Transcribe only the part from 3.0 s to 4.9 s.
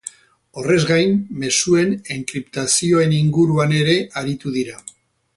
inguruan ere aritu dira.